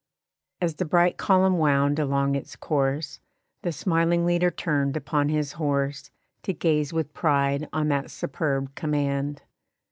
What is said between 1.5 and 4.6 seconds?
wound along its course, The smiling leader